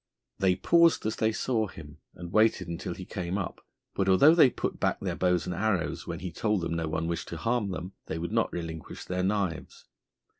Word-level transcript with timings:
They 0.39 0.55
paused 0.55 1.05
as 1.05 1.17
they 1.17 1.31
saw 1.31 1.67
him, 1.67 1.99
and 2.15 2.31
waited 2.33 2.67
until 2.67 2.95
he 2.95 3.05
came 3.05 3.37
up; 3.37 3.63
but 3.93 4.09
although 4.09 4.33
they 4.33 4.49
put 4.49 4.79
back 4.79 4.99
their 4.99 5.15
bows 5.15 5.45
and 5.45 5.53
arrows 5.53 6.07
when 6.07 6.21
he 6.21 6.31
told 6.31 6.61
them 6.61 6.73
no 6.73 6.87
one 6.87 7.05
wished 7.05 7.27
to 7.27 7.37
harm 7.37 7.69
them, 7.69 7.93
they 8.07 8.17
would 8.17 8.31
not 8.31 8.51
relinquish 8.51 9.05
their 9.05 9.21
knives. 9.21 9.85